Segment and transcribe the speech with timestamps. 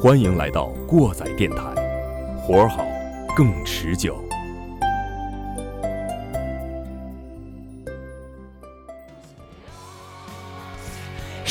[0.00, 1.56] 欢迎来到过载电台，
[2.40, 2.84] 活儿好，
[3.36, 4.23] 更持久。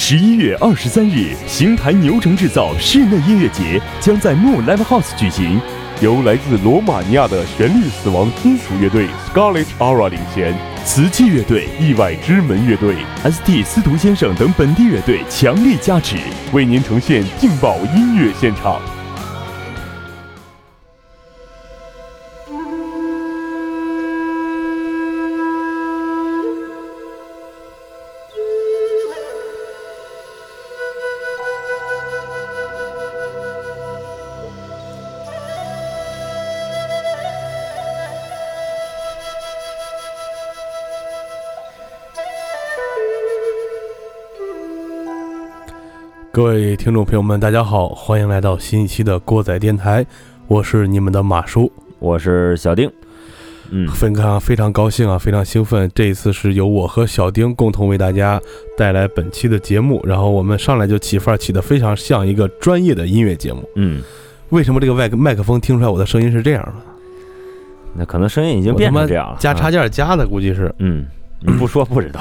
[0.06, 5.62] 十一月二十三日，邢台牛城制造室内音乐节将在 Moon Live House 举行，
[6.02, 10.54] 由来自罗马尼亚的旋律死亡金属乐队 Scarlet Aura 领衔，
[10.84, 16.18] 瓷器乐队意外之门乐队、ST 司徒先生等本地乐队强力加持，
[16.52, 18.82] 为您呈现劲爆音乐现场。
[46.44, 50.06] 各位听众朋友们，大家好，欢迎来到新一期的过载电台，
[50.46, 52.92] 我是你们的马叔，我是小丁。
[53.70, 58.42] 嗯，非常非常高兴啊，非常兴奋，这一次是由我和小丁共同为大家
[58.78, 63.64] 带来本期的节目，然后我们上来就起范儿起的非常像一个专业的音乐节目。
[63.78, 64.04] 嗯，
[64.50, 66.74] 为什么这个麦克麦克风听出来我的声音是这样的？
[67.96, 70.76] 那可能声音已经变成这样了，加插件加的估计是。
[70.80, 71.06] 嗯，
[71.40, 72.20] 你不说不知道。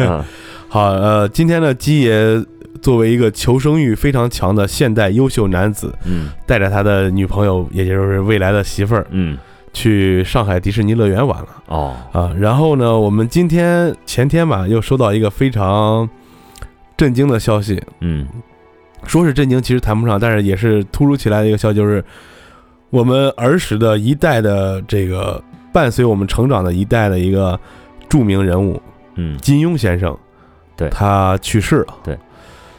[0.68, 2.44] 好，呃，今天呢，鸡爷。
[2.86, 9.36] 作为一个求生欲非常强的现代优秀男子，嗯，带着他的女朋友，也就是未来的媳妇儿，嗯，
[9.72, 11.48] 去上海迪士尼乐园玩了。
[11.66, 16.08] 哦，啊，然后呢，我们今天前天吧，又收到一个非常
[16.96, 18.24] 震惊的消息，嗯，
[19.02, 22.04] 说是震惊，其实谈不上，但是也是突如其来的一个消息，就是
[22.90, 27.58] 我们儿时的一代的这个伴随我们成长的一代的一个
[28.08, 28.80] 著名人物，
[29.16, 30.16] 嗯，金庸先生，
[30.76, 32.16] 对，他去世了，对。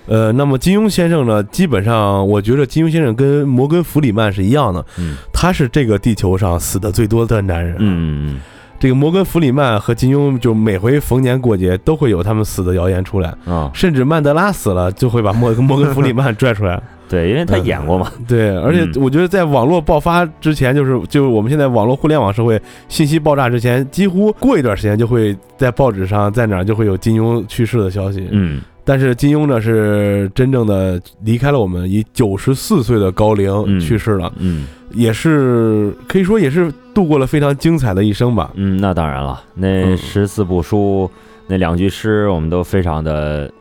[0.07, 1.43] 呃，那么金庸先生呢？
[1.43, 8.41] 基本上，我觉得金庸先生跟摩根·弗里曼是一样的，嗯，他是这个地球上死的最多的男人，嗯嗯
[8.79, 16.79] 这个摩根·弗里曼和金庸，就每回逢年过节都会有他们死的谣言出来啊，甚至曼德拉死了，就会把摩 摩根·弗里曼拽出来，
[17.09, 28.61] 对，因为他演过嘛，对，而且我觉得在网络爆发之前，就是就是我们现在网络互联网社会信息爆炸之前，几乎过一段时间就会在报纸上在哪就会有金庸去世的消息，嗯。
[28.87, 34.31] 但是金庸呢，是真正的离开了我们，以九十四岁的高龄去世了。
[34.37, 38.49] 嗯，也是可以说也是度过了非常精彩的一生吧。
[38.55, 41.11] 嗯，那当然了，那十四部书
[41.47, 43.51] 那两句诗，我们都非常的，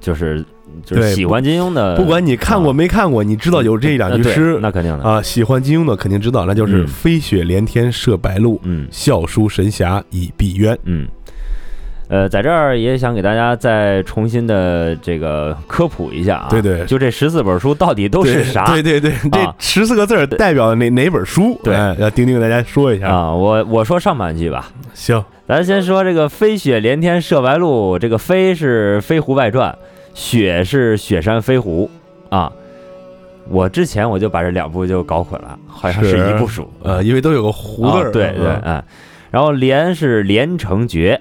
[0.00, 0.42] 就是
[0.86, 1.94] 就是喜欢金庸的。
[1.96, 5.20] 不管你看过没看过，你知道有这两句诗，那肯定的啊。
[5.20, 10.74] 喜欢金庸的肯定知道，那就是“飞雪连天射白鹿，嗯，笑书神侠倚碧鸳”。
[10.84, 11.06] 嗯。
[12.10, 18.64] 呃，在这儿也想给大家再重新的这个科普一下啊，对对，就这十四本书到底都是啥？
[18.66, 21.56] 对对对，这十四个字代表哪哪本书？
[21.62, 23.32] 对，要丁丁给大家说一下啊。
[23.32, 29.70] 我我说上半句吧，行，咱先说这个“飞雪连天射白鹿”，这个“飞”是《飞狐外传》
[30.12, 31.88] ，“雪”是《雪山飞狐》
[32.36, 32.50] 啊。
[33.48, 38.82] 我之前我就把这两部就搞混了，好像是一部书，呃，因为都有个“狐”字，对对，嗯。
[39.30, 41.20] 然后“连”是《连城诀》。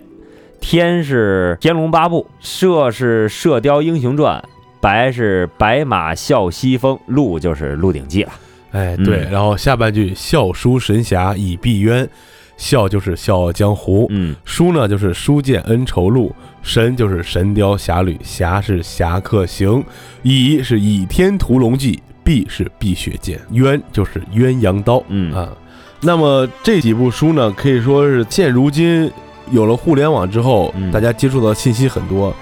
[0.59, 4.43] 天是《天龙八部》，射是《射雕英雄传》，
[4.79, 8.31] 白是《白马啸西风》，鹿就是《鹿鼎记》了。
[8.71, 12.07] 哎，对，然后下半句“笑书神侠倚碧鸳”，
[12.55, 19.83] 笑就是笑傲江湖，嗯，书呢就是书剑恩仇录，神就是神雕侠侣，侠是侠客行，
[20.21, 25.49] 倚是倚天屠龙记，碧是碧血剑，鸳就是鸳鸯刀，嗯啊，
[26.01, 29.11] 那么这几部书呢，可以说是现如今。
[29.51, 32.33] 有了互联网之后，大家接触到信息很多，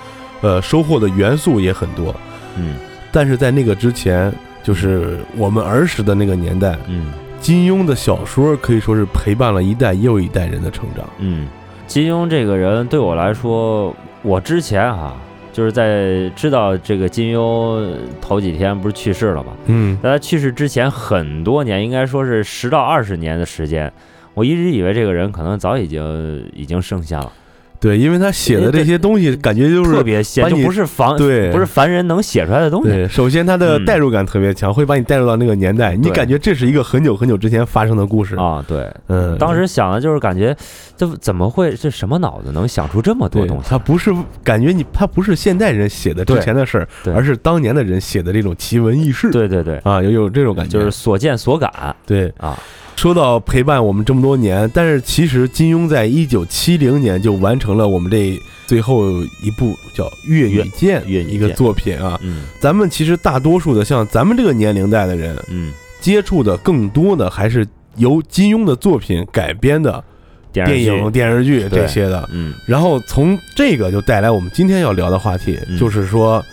[0.41, 2.15] 呃，收获的元素也很多，
[2.57, 2.75] 嗯，
[3.11, 4.31] 但是在那个之前，
[4.63, 11.47] 就是我们儿时的那个年代，嗯，金庸的小说可以说是陪伴了一代又一代人的成长，嗯，
[11.87, 15.15] 金庸这个人对我来说，我之前哈
[15.53, 17.89] 就是在知道这个金庸
[18.21, 19.53] 头几天不是去世了吗？
[19.65, 23.91] 嗯，在他去世之前很多年，应该说是十到二十年的时间。
[24.37, 27.31] 我一直以为这个人可能早已经已经盛夏了，
[27.79, 32.89] 对，因为他写的这些东西，感觉就是特别仙，就不是凡对不是凡人能写出来的东西。
[32.89, 38.35] 对，首先他的嗯代入感特别强，会把你带入到那个年代，你感觉这是一个很久很久之前发生的故事。
[38.35, 40.55] 啊，对，嗯，当时想的就是感觉
[40.95, 43.69] 这怎么会这什么脑子能想出这么多东西？
[43.69, 44.13] 他不是
[44.43, 49.31] 感觉你，他不是现代人写的之前的事儿，而是当年的人写的这种奇闻异事。
[49.31, 52.31] 对对对，啊，有有这种感觉，就是所见所感对。
[52.37, 52.55] 啊。
[52.97, 62.19] 说到陪伴我们这么多年，但是其实金庸在一九七零年就完成了我们这最后一部叫《越女剑》一个作品啊。
[62.23, 65.71] 嗯咱们其实大多数的像咱们这个年龄代的人，嗯，
[66.01, 67.65] 接触的更多的还是
[67.97, 70.03] 由金庸的作品改编的
[70.51, 72.27] 电影、电视剧这些的。
[72.33, 76.43] 嗯然后从这个就带来我们今天要聊的话题，嗯就是说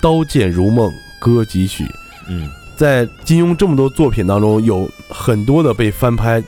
[0.02, 0.90] 《刀剑如梦》
[1.20, 1.84] 歌几许。
[2.28, 6.42] 嗯在金庸这么多作品当中，有很多的被翻拍，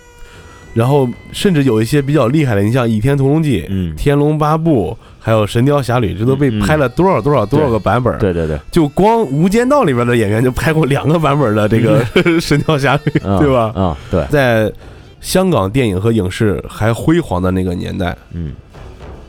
[0.75, 12.05] 然后甚至有一些比较厉害的，你像《倚天屠龙记》嗯，天龙八部》，还有《神雕侠侣》，这都被拍了多少多少多少个版本？，对对对，就光《无间道》里边的演员就拍过两个版本的这个
[12.41, 13.73] 《神雕侠侣》，嗯对吧？
[13.75, 14.73] 啊，对，在
[15.21, 18.53] 香港电影和影视还辉煌的那个年代，嗯。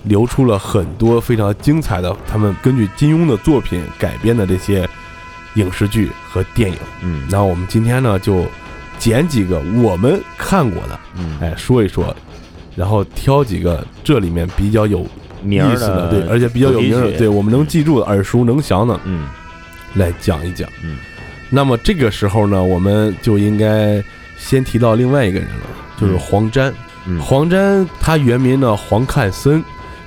[0.04, 4.88] 流出了很多非常精彩的，他们根据金庸的作品改编的这些
[5.58, 6.78] 影视剧和电影。
[7.02, 7.28] 嗯。
[7.30, 8.46] 那我们今天呢，就
[8.98, 12.16] 捡几个我们看过的，嗯，哎，说一说，
[12.76, 15.06] 然后挑几个这里面比较有
[15.44, 19.28] 名儿意思的，对，而且比较有名的，对我们能记住的、耳熟能详的嗯。
[19.96, 20.70] 来讲一讲。
[20.84, 20.98] 嗯，
[21.50, 24.04] 那么这个时候呢，我们就应该
[24.38, 25.68] 先提到另外一个人了，
[26.00, 26.20] 就是嗯。
[26.20, 26.74] 黄沾。
[27.08, 27.20] 嗯。
[27.22, 29.64] 黄沾他原名呢黄看森，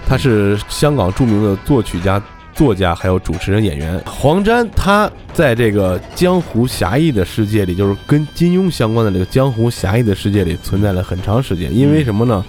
[0.07, 2.23] 他是香港著名的作曲家、
[2.55, 4.01] 作家，还有主持人、演员。
[4.07, 11.75] 黄沾他在这个江湖侠义的世界里，就是跟金庸相关的这个江湖侠义的世界里存在了很长时间。
[11.75, 12.45] 因为什么呢？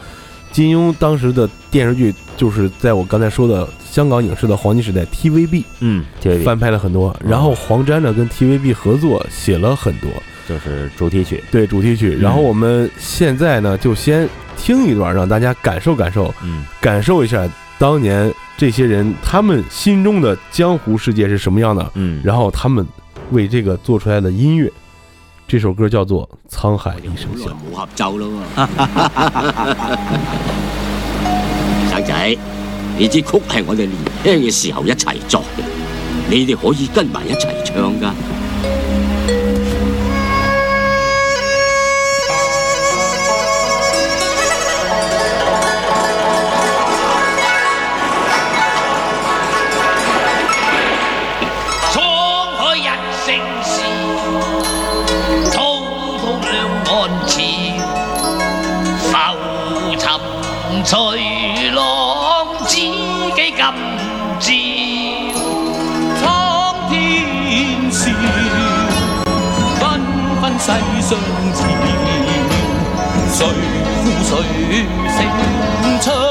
[0.51, 10.09] 金庸当时的电视剧就是在我刚才说的香港影视的黄金时代 TVB 嗯，TVB 翻拍了很多，然后黄沾呢跟 TVB 合作写了很多。
[10.50, 14.27] 就是主题曲，对主题曲，嗯然后我们现在呢就先
[14.57, 17.48] 听一段，让大家感受感受，嗯感受一下
[17.81, 22.85] 当年这些人他们心中的江湖世界是什么样的，嗯，然后他们
[23.31, 24.71] 为这个做出来的音乐。
[25.47, 27.45] 这首歌叫做《沧海一声笑》。
[27.53, 28.67] 冇合奏咯喎，
[31.89, 32.37] 生仔，
[32.99, 33.91] 呢支曲係我哋年
[34.23, 35.63] 輕嘅時候一齊作嘅，
[36.29, 38.13] 你哋可以跟埋一齊唱噶。
[74.31, 75.27] 谁
[75.81, 76.30] 胜出？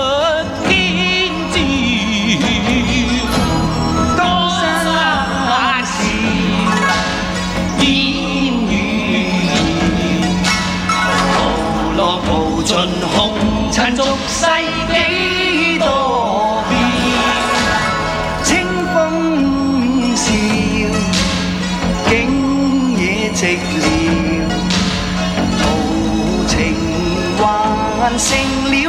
[28.18, 28.84] 成了一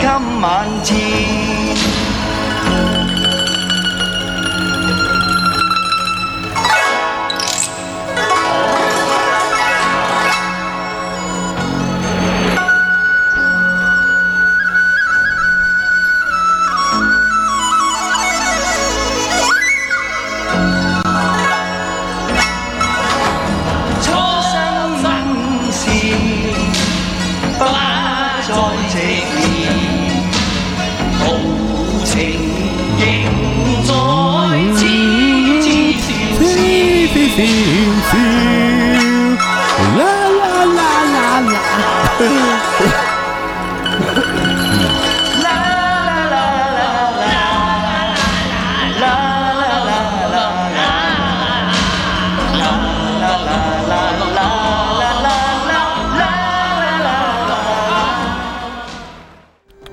[0.00, 1.41] 襟晚照。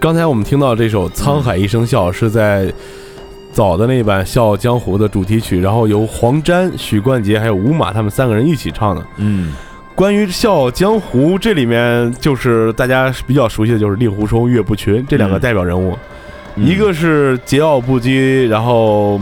[0.10, 2.74] 刚才我们听到这首《沧海一声笑》是在
[3.54, 9.06] 早的那版《笑傲江湖》的主题曲，然后由黄沾、许冠杰还有吴马他们三个人一起唱的。
[9.18, 9.54] 嗯。
[9.94, 15.40] 关于《笑傲江湖》，这里面就是大家比较熟悉的就是令狐冲、岳不群这两个嗯。
[15.40, 15.96] 代表人物，
[16.56, 16.66] 嗯。
[16.66, 19.22] 一个是桀骜不羁，然后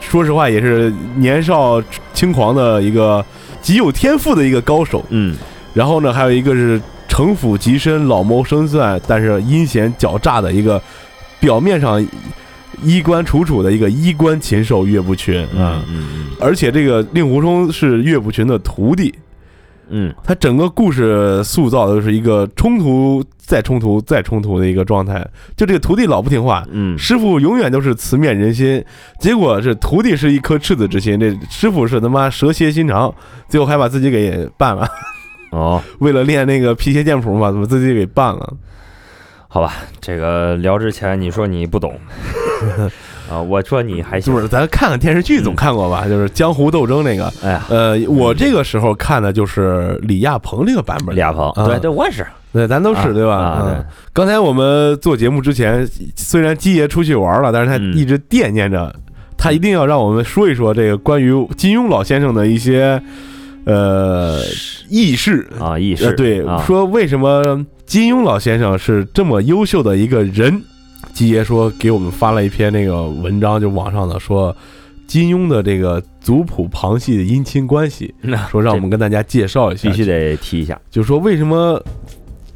[0.00, 1.80] 说实话也是年少
[2.12, 3.24] 轻狂的一个
[3.62, 5.36] 极有天赋的一个高手，嗯。
[5.72, 6.82] 然后呢，还有一个是
[7.16, 10.78] 城府极深、老谋深算，但是阴险狡诈的一个
[11.40, 12.06] 表面上
[12.82, 15.82] 衣冠楚楚的一个衣冠禽兽岳不群啊。
[15.88, 19.14] 嗯嗯而且这个令狐冲是岳不群的徒弟，
[19.88, 25.26] 嗯他整个故事塑造的就是一个冲突再冲突再冲突的一个状态。
[25.56, 28.84] 就这个徒弟老不听话，嗯师傅永远都是慈面人心，
[29.18, 33.14] 结果是徒弟是一颗赤子之心，这师傅是他妈蛇蝎心肠，
[33.48, 34.86] 最后还把自己给办了。
[35.50, 38.52] 哦，为了练那个皮鞋剑谱嘛，怎么自己给办了？
[39.48, 41.98] 好吧，这个聊之前你说你不懂。
[43.30, 44.32] 啊，我说你还行。
[44.32, 47.32] 就，是咱看看电视剧总看过吧，就是江湖斗争那个。
[47.42, 51.66] 哎呀，呃，我这个时候看的就是李亚鹏这个版本，李亚鹏，啊。
[51.66, 53.26] 对对，我也是，对，咱都是、啊对。
[53.26, 53.84] 吧？
[54.12, 57.94] 刚才我们做节目之前，虽然基爷出去玩了，但是他嗯。
[57.94, 58.94] 一直惦念着，
[59.36, 63.02] 他一定要让我们说一说这个关于金庸老先生的一些
[63.66, 64.40] 呃
[64.88, 70.62] 轶事啊，意呃，对，啊说为什么金庸老先生是这么优秀的一个人？
[71.12, 74.54] 基爷说给我们发了一篇那个文章，就网上的说
[75.06, 78.14] 金庸的这个族谱旁系的姻亲关系，
[78.50, 81.82] 说让我们跟大家介绍一下，必须得提一下，就说为什么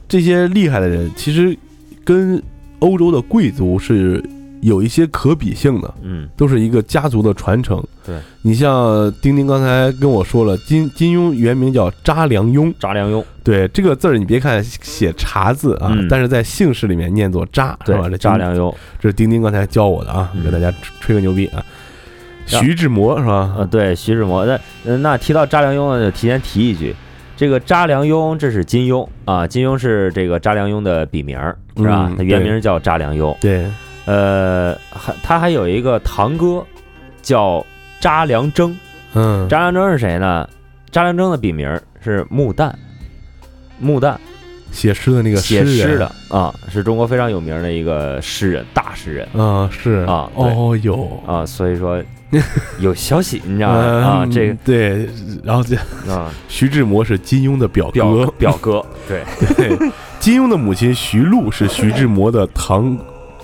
[0.09, 1.57] 这些厉害的人其实
[2.05, 2.43] 跟
[2.81, 4.23] 欧洲的贵族是
[4.62, 7.83] 有一些可比性的，嗯都是一个家族的传承。
[8.07, 18.02] 对你像丁丁刚才跟我说了，金金庸原名叫查良镛，查良镛，对这个字儿你别看写查字啊，嗯但是在姓氏里面念作查，是吧？
[18.05, 21.64] 这对，查良镛，这是丁丁刚才教我的啊，嗯给大家吹吹个牛逼啊。
[22.49, 23.55] 然徐志摩是吧？
[23.59, 24.45] 呃，对，徐志摩。
[24.45, 26.95] 那呃那提到查良镛呢，就提前提一句，
[27.37, 32.09] 这个查良镛这是金庸啊，金庸是这个查良镛的笔名儿，是吧？
[32.11, 33.37] 嗯他原名叫查良镛。
[33.40, 33.67] 对，
[34.11, 36.64] 呃，还他还有一个堂哥
[37.23, 37.64] 叫
[38.00, 38.75] 查良铮。
[39.14, 40.49] 嗯，查良铮是谁呢？
[40.90, 42.73] 查良铮的笔名是穆旦，
[43.79, 44.17] 穆旦。
[44.73, 49.29] 写诗的那个写诗人诗的啊，是中国非常有名的一个诗人，大诗人。
[49.33, 50.05] 啊，是。
[50.09, 51.09] 啊哦哟。
[51.26, 52.02] 啊，所以说
[52.79, 53.79] 有消息，你知道吗？
[53.79, 55.09] 啊，嗯这个对，
[55.45, 55.76] 然后这
[56.12, 59.25] 啊，徐志摩是金庸的表表哥，表哥，对，
[59.57, 59.76] 对，
[60.21, 62.97] 金庸的母亲徐璐是徐志摩的堂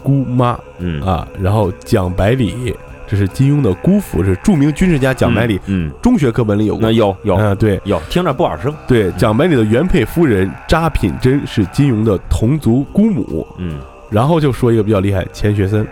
[0.06, 1.02] 姑妈嗯。
[1.02, 2.72] 啊，然后蒋百里
[3.08, 5.92] 这是金庸的姑父，是著名军事家蒋百里，嗯，嗯。
[6.00, 6.82] 中学课本里有过。
[6.82, 6.92] 那。
[6.92, 7.34] 有有。
[7.34, 7.80] 嗯，对。
[7.84, 13.80] 有，听着不好生，对，蒋百里的原配夫人查品珍是金庸的同族姑母，嗯。
[14.08, 15.84] 然后就说一个比较厉害，钱学森，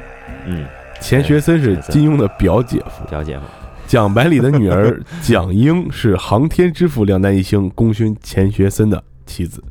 [0.47, 0.65] 嗯，
[1.01, 3.43] 钱学森是金庸的表姐夫，表姐夫？
[3.87, 9.63] 蒋百里的女儿蒋英是航天之父两弹一星功勋钱学森的妻子。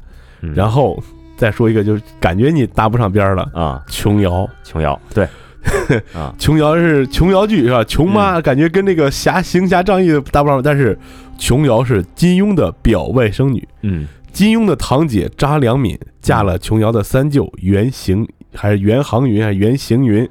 [0.42, 0.54] 嗯。
[0.54, 1.02] 然后
[1.38, 4.48] 再说一个，就是感觉你搭不上边儿了，啊，琼瑶。
[4.64, 5.28] 琼瑶，对，
[6.14, 7.84] 啊，琼瑶是琼瑶剧是吧？
[7.84, 10.98] 琼妈感觉跟那个侠行侠仗义的搭不上，但是
[11.38, 20.28] 琼瑶是金庸的表外甥女，嗯金庸的堂姐查良敏嫁了琼瑶的三舅袁行还是袁航云还是袁行云？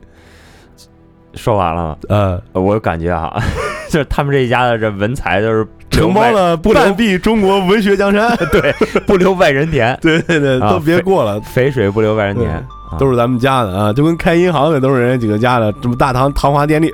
[1.35, 1.97] 说完了吗？
[2.09, 3.33] 呃，我感觉啊，
[3.89, 8.37] 就是他们这一家的这文才都是承包了半壁中国文学江山。
[8.51, 8.73] 对
[9.07, 12.65] 不留外人田， 对对对，啊都别过了，肥水不流外人田，啊
[12.99, 16.93] 都是咱们家的啊，就跟开银行的都是人家几个家的，这么大唐唐华电力，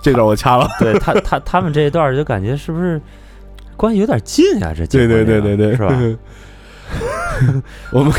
[0.00, 0.68] 这段我掐了。
[0.78, 3.00] 对他 他他们这一段就感觉是不是
[3.76, 4.72] 关系有点近呀？
[4.76, 5.92] 这对对对对对，是吧？？
[7.90, 8.12] 我们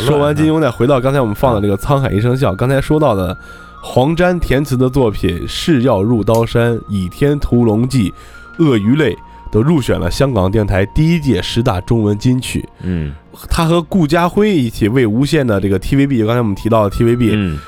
[0.00, 3.36] 说完金庸，再回到刚才我们放的这个《沧海一声笑》，刚才说到的
[3.82, 8.12] 黄沾填词的作品《誓要入刀山》《倚天屠龙记》
[8.64, 9.14] 《鳄鱼泪》
[9.50, 12.68] 都入选了香港电台第一届十大中文金曲。
[12.82, 13.12] 嗯
[13.48, 17.58] 他和顾嘉辉一起为无线的这个 TVB，刚才我们提到的 TVB《嗯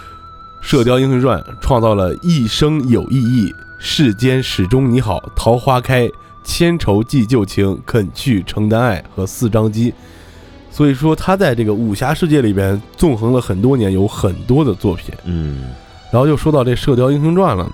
[0.60, 6.08] 射雕英雄传》创造了一生有意义、世间始终你好、桃花开、
[6.44, 9.92] 千愁寄旧情、肯去承担爱和四张机。
[10.70, 15.14] 所以说，他在这个武侠世界里边纵横了很多年，有很多的作品。
[15.24, 15.70] 嗯，
[16.12, 17.64] 然后就说到这《射雕英雄传》了，《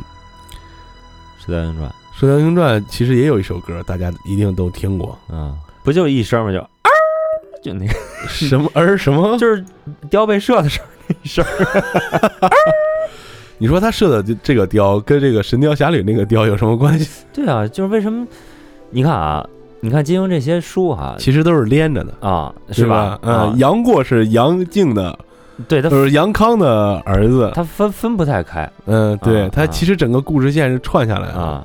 [1.44, 6.50] 射雕英雄传《射雕英雄传》其实也有一首歌，大家一定都听过，》啊，不就一声吗？
[6.52, 6.90] 就啊，
[7.62, 7.92] 就那个
[8.26, 9.36] 什么儿什么？
[9.38, 9.64] 就是
[10.10, 11.44] 雕被射的时候那一声，
[13.58, 17.24] 你说他射的这这个雕跟这个《神雕侠侣》那个雕有什么关系？
[17.32, 18.26] 对啊，就是为什么？
[18.90, 19.46] 你看啊，
[19.78, 22.96] 你看金庸这些书啊其实都是连着的，啊，是对吧？
[23.22, 25.16] 啊嗯，，杨过是杨靖的，
[25.68, 27.52] 对他就是杨康的儿子。
[27.54, 31.64] 他分分不太开嗯，对啊啊他其实整个故事线是串下来的。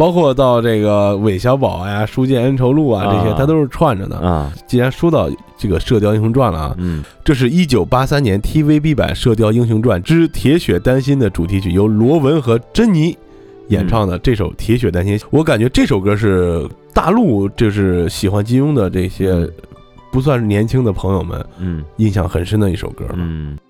[0.00, 0.06] 啊。
[0.06, 4.16] 包括到这个韦小宝呀、书剑恩仇录啊这些，啊它都是串着的。
[4.16, 5.28] 啊，既然说到
[5.58, 13.16] 这个《射雕英雄传》了啊，嗯这是一九八三年 TVB 版《射雕英雄传之铁血丹心》的主题曲，由罗文和珍妮
[13.68, 19.52] 演唱的这首《铁血丹心》，我感觉这首歌是大陆就是喜欢金庸的这些嗯
[20.10, 23.04] 不算是年轻的朋友们嗯印象很深的一首歌。
[23.14, 23.56] 嗯。
[23.56, 23.69] 依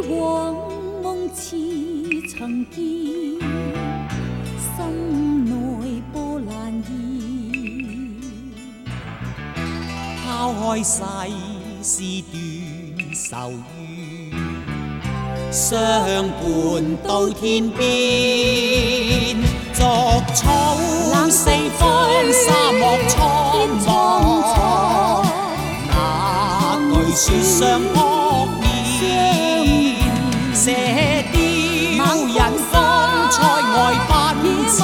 [0.00, 0.54] 往
[1.02, 1.56] 夢似
[2.28, 2.76] 曾見，
[4.58, 4.76] 心
[5.44, 5.52] 內
[6.12, 6.48] 波瀾
[6.82, 6.88] 現。
[10.26, 10.92] 拋開世
[11.82, 11.92] 事
[12.32, 12.34] 斷
[13.14, 13.32] 愁
[13.78, 14.32] 怨，
[15.52, 15.62] 相
[16.28, 16.42] 伴
[17.06, 19.36] 到天邊，
[19.72, 19.80] 逐
[20.34, 20.42] 草
[21.30, 21.48] 四
[21.78, 21.82] 方，
[22.32, 23.12] 沙漠蒼
[23.86, 23.88] 茫。
[25.88, 27.94] 那句說相撲
[28.60, 28.62] 面，
[33.34, 33.76] 塞外
[34.08, 34.12] 奔
[34.68, 34.78] 馳，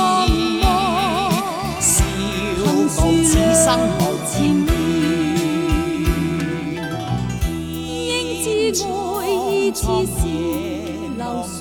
[1.78, 1.88] 笑
[2.66, 3.64] 傲此生
[4.00, 4.32] 無前
[7.86, 7.94] 應
[8.42, 8.44] 知
[8.82, 8.88] 愛
[9.30, 10.18] 意似是
[11.16, 11.58] 流水，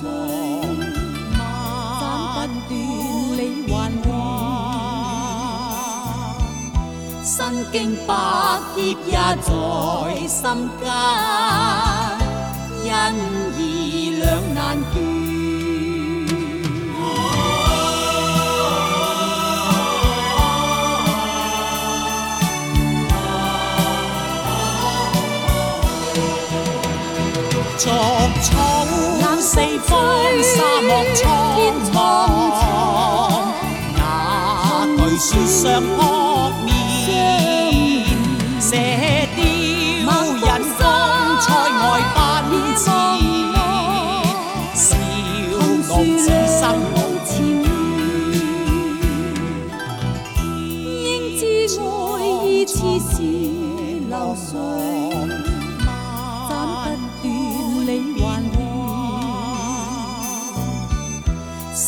[2.00, 2.02] 斬
[2.34, 2.36] 不
[2.68, 2.70] 斷
[3.38, 4.04] 理還亂。
[7.24, 7.30] 身
[7.70, 8.10] 經百
[8.74, 9.48] 劫也在。
[10.30, 10.44] 心
[12.84, 12.90] 間，
[27.82, 28.52] 逐草
[29.40, 29.56] 四
[29.86, 29.90] 方，
[30.42, 31.18] 沙漠蒼
[31.94, 31.96] 茫。
[33.96, 35.98] 那句說相撲
[36.66, 36.68] 面，
[38.60, 38.68] 射
[39.34, 39.40] 雕
[40.34, 40.46] 人
[40.76, 40.78] 風
[41.40, 41.48] 塞
[41.80, 41.82] 外
[42.14, 42.20] 奔
[42.76, 42.78] 馳，
[44.74, 44.78] 笑
[45.88, 46.22] 傲此
[46.60, 46.60] 生
[46.92, 46.94] 無
[47.24, 47.32] 前
[51.06, 51.08] 應
[51.38, 51.40] 知
[51.80, 51.82] 愛
[52.44, 53.16] 意似是
[54.06, 54.52] 流水，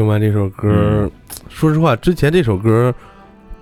[0.00, 1.10] 听完这首歌，嗯。
[1.50, 2.92] 说实话，之前这首歌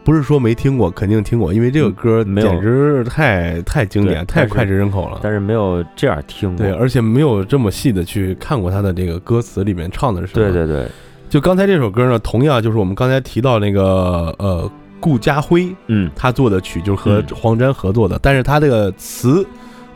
[0.04, 5.18] 不是说没听过，肯定听过，因为这个歌简直太太经典，太脍炙人口了。
[5.20, 6.64] 但是没有这样听过。
[6.64, 10.52] 对，而且没有这么细的去看过他的这个歌词里面唱的是什么。
[10.52, 10.86] 对对对，
[11.28, 14.70] 就刚才这首歌呢，同样就是我们刚才提到那个呃
[15.00, 16.08] 顾家辉嗯。
[16.14, 17.26] 他做的曲，就是和嗯。
[17.34, 19.44] 黄沾合作的，但是他这个词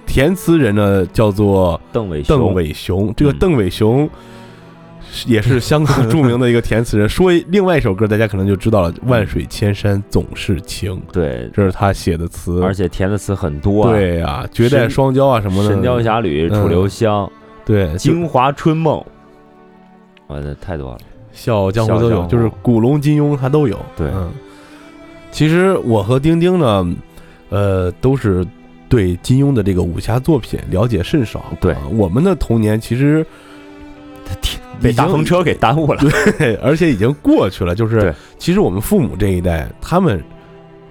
[0.06, 2.36] 填词人呢叫做邓伟雄。
[2.36, 3.38] 邓伟雄，这个嗯。
[3.38, 4.10] 邓伟雄是
[5.26, 7.08] 也是香港著名的一个填词人。
[7.08, 12.62] 说另外一首歌，大家可能就知道了，“万水千山总是情对”，，这是他写的词。
[12.62, 17.26] 而且填的词很多、啊，对呀、绝代双骄啊什么的，神雕侠侣》嗯楚留香》
[17.64, 18.98] 对，京华春梦》，
[20.26, 20.98] 我的太多了。
[21.32, 23.78] 笑傲江湖都有，就是古龙、金庸他都有。
[23.96, 24.30] 对嗯，
[25.30, 26.94] 其实我和丁丁呢，
[27.48, 28.46] 呃，都是
[28.88, 31.44] 对金庸的这个武侠作品了解甚少。
[31.60, 33.24] 对啊我们的童年其实
[34.80, 36.00] 被大风车给耽误了。
[36.38, 37.74] 对，而且已经过去了。
[37.74, 40.22] 就是其实我们父母这一代，他们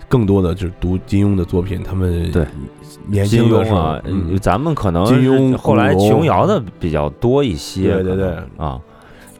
[0.07, 2.45] 更多的就是读金庸的作品，他们对。
[3.07, 8.35] 年金轻的时候，庸啊，嗯，咱们可能金庸后来琼瑶的比较多一些，对对对。
[8.57, 8.79] 啊，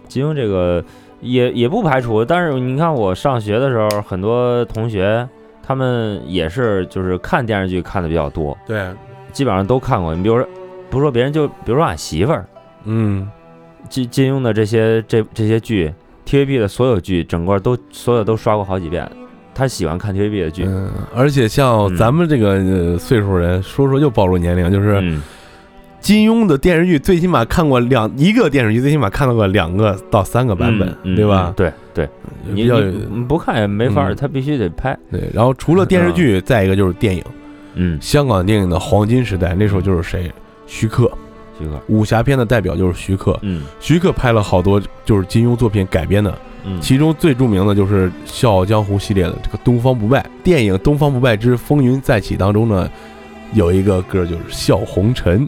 [0.08, 0.84] 金庸这个
[1.20, 5.28] 也也不排除，但是你看我上学的时候，很多同学
[5.62, 8.84] 他们也是就是看电视剧看的比较多，对，
[9.32, 10.16] 基本上都看过。
[10.16, 10.48] 你比如说，
[10.90, 12.46] 不说别人，就比如说俺媳妇儿，
[12.86, 13.30] 嗯，
[13.90, 15.94] 金金庸的这些这这些剧
[16.26, 19.10] ，T V B 的所有剧，整个都所有都刷过好几遍。
[19.54, 20.64] 他喜欢看 T V B 的剧。
[20.66, 25.20] 嗯而且像咱们这个岁数人，说说又暴露年龄，就是
[26.00, 31.16] 金庸的电视剧最起码看过两，一个电视剧最起码看到过两个到三个版本。
[31.16, 31.54] 对吧？
[31.56, 32.10] 对对，
[32.50, 32.80] 你要
[33.28, 34.98] 不看也没法，他必须得拍。
[35.12, 37.24] 对，然后除了电视剧，再一个就是电影。
[37.76, 40.32] 嗯，香港电影的黄金时代，那时候就是谁？
[40.66, 41.12] 徐克。
[41.88, 52.90] 武侠片的代表就是徐克，嗯，徐克拍了好多就是金庸作品改编的，嗯，其中最著名的就是《笑傲江湖》系列的这个《东方不败》电影《东方不败之风云再起》当中呢，
[53.54, 55.48] 有一个歌就是《笑红尘》。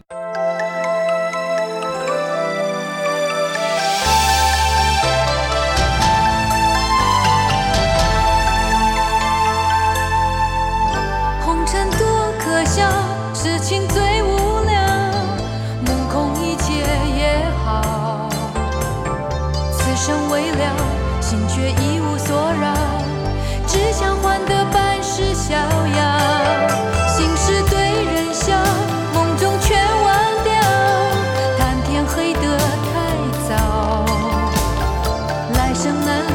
[35.84, 36.33] 江南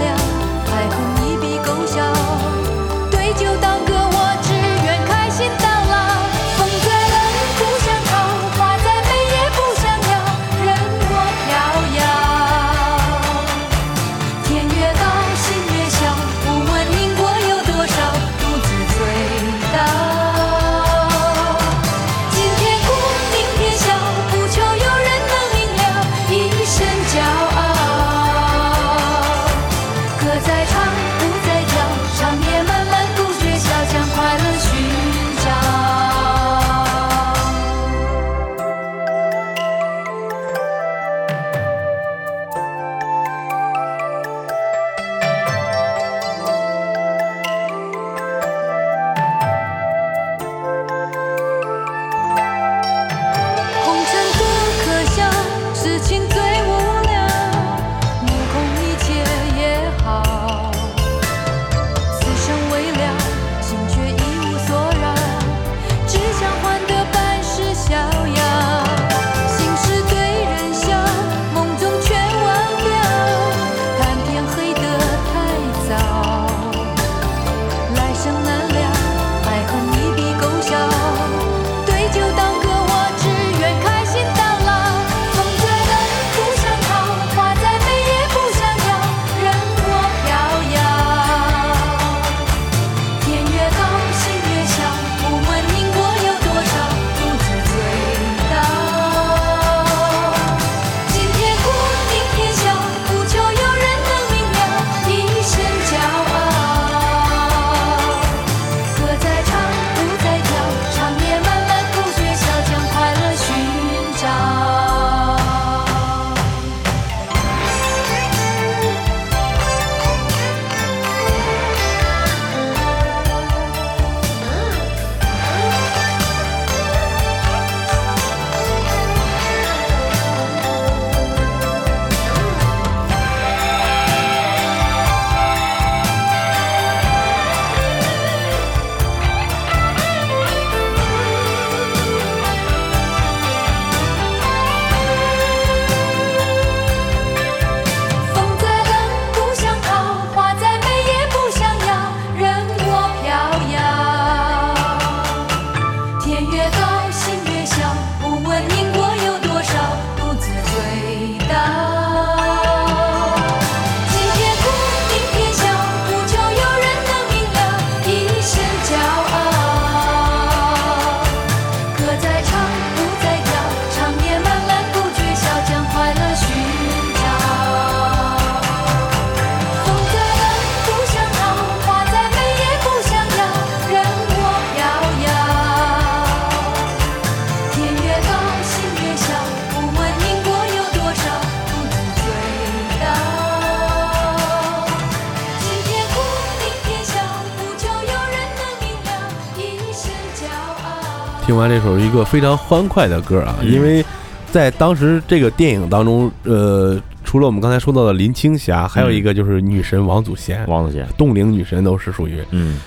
[202.10, 204.04] 一个非常欢快的歌啊，因为
[204.52, 210.66] 在当时这个电影当中，呃，除了我们刚才说到的林青霞，还有一个就是女神王祖贤。
[210.68, 212.80] 王祖贤、冻龄女神都是属于嗯，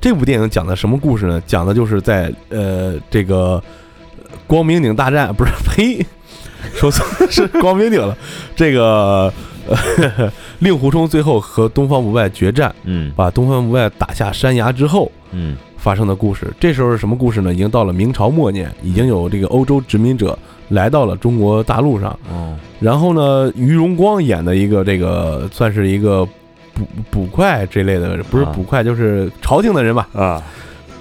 [0.00, 1.42] 这部电影讲的什么故事呢？
[1.44, 3.60] 讲的就是在呃，这个
[4.46, 6.06] 光明顶大战，不是呸，
[6.72, 8.16] 说错了，是光明顶了。
[8.54, 9.32] 这个
[10.60, 15.56] 令狐冲最后和东方不败决战，嗯，把东方不败打下山崖之后，嗯。
[15.80, 16.52] 发生的故事。
[16.60, 17.52] 这时候是什么故事呢？
[17.52, 20.38] 已经到了明朝末年，已经有这个欧洲殖民者
[20.68, 22.16] 来到了中国大陆上。
[22.30, 26.24] 嗯，然后呢，于荣光演的一个这个算是一个
[26.74, 30.08] 捕捕快这类的，不是捕快，就是朝廷的人吧？
[30.12, 30.42] 啊，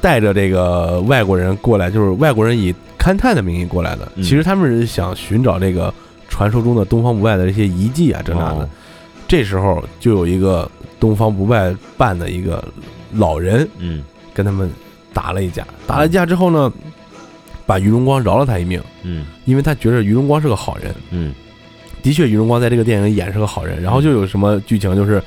[0.01, 4.09] 带着这个外国人过来，就是外国人以勘探的名义过来的。
[4.15, 5.93] 其实他们是想寻找这个
[6.29, 8.69] 传说中的东方不败的这些遗迹啊，这那的。
[9.27, 12.63] 这时候就有一个东方不败办的一个
[13.13, 14.01] 老人，嗯。
[14.39, 14.71] 跟他们
[15.13, 16.71] 打了一架，打了一架之后呢，
[17.65, 19.25] 把于荣光饶了他一命，嗯。
[19.43, 20.95] 因为他觉得于荣光是个好人。
[21.11, 21.35] 嗯。
[22.01, 23.81] 的确，于荣光在这个电影里演是个好人。
[23.83, 25.21] 然后就有什么剧情，就是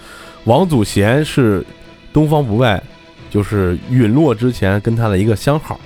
[0.45, 1.63] 王祖贤是
[2.11, 2.83] 东方不败，
[3.29, 5.79] 就是陨落之前跟他的一个相好。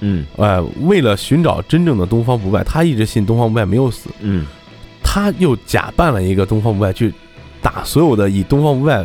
[0.00, 0.26] 嗯。
[0.36, 4.44] 呃，为了寻找真正的东方不败，他一直信东方不败没有死，嗯。
[5.02, 7.14] 他又假扮了一个东方不败去
[7.62, 9.02] 打所有的以东方不败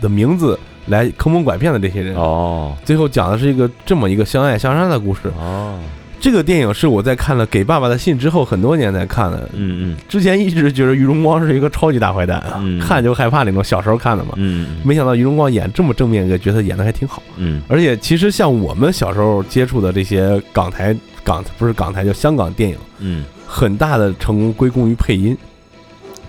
[0.00, 2.14] 的名字来坑蒙拐骗的这些人。
[2.16, 5.20] 哦最后讲的是一个这么一个相爱相杀的故事。
[5.38, 5.78] 哦，
[6.20, 9.48] 这个电影是我在看了《给爸爸的信》之后很多年才看的。
[9.52, 14.32] 嗯嗯之前一直觉得于荣光是一个超级大坏蛋啊，嗯看就害怕那种，小时候看的嘛。
[14.36, 17.22] 嗯没想到于荣光演这么正面一个角色，演的还挺好。
[17.36, 25.36] 嗯而且其实像我们小时候接触的这些港台港不是港台，叫香港电影，嗯，很大的成功归功于配音，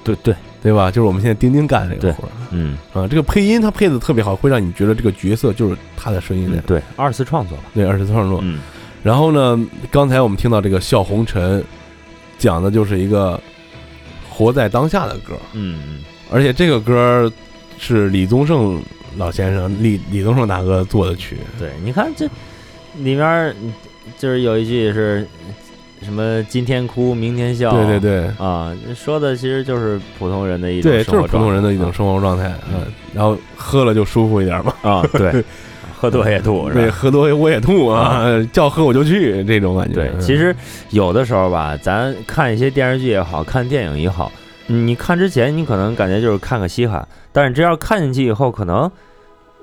[0.03, 0.89] 对对，对吧？
[0.89, 2.31] 就是我们现在钉钉干的这个活儿。
[2.51, 2.77] 嗯。
[2.93, 8.39] 啊，这个配音他配的特别好，会让你觉得这个角色就是他的声音在嗯对，二次创作吧，对二次创作。
[8.41, 8.59] 嗯。
[9.03, 9.59] 然后呢，
[9.91, 11.59] 刚才我们听到这个《笑红尘》，
[12.37, 13.37] 讲的就是一个
[14.29, 15.99] 活在当下的歌，嗯嗯。
[16.31, 17.29] 而且这个歌
[17.77, 18.81] 是李宗盛
[19.17, 22.25] 老先生李李宗盛大哥做的曲，对，你看这
[22.95, 23.53] 里面
[24.17, 25.27] 就是有一句是
[26.03, 28.27] 什么“今天哭，明天笑”，对对对。
[28.37, 32.81] 啊，说的其实就是普通人的一种对，生活就是普通人的一种状态生活状态，嗯。
[32.85, 35.43] 嗯，然后喝了就舒服一点嘛，啊，对，
[35.95, 39.95] 喝多也吐对，喝多我也吐啊，叫喝我就去，这种感觉。
[39.95, 40.19] 对，嗯。
[40.19, 40.55] 其实
[40.89, 44.31] 有的时候吧，咱看一些电视剧也好看电影也好，
[44.67, 48.91] 你看之前你可能感觉就是看个稀罕，但是只要看进去以后，可能